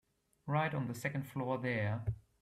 [0.47, 2.03] Right on the second floor there.